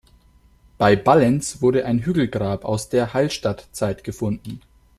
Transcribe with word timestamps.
Bei 0.79 0.95
Ballens 0.95 1.61
wurde 1.61 1.85
ein 1.85 1.99
Hügelgrab 1.99 2.65
aus 2.65 2.89
der 2.89 3.13
Hallstattzeit 3.13 4.03
gefunden. 4.03 4.59